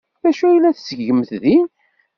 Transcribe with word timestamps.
D 0.21 0.23
acu 0.29 0.43
ay 0.47 0.57
la 0.61 0.71
tettgemt 0.77 1.31
din? 1.43 1.67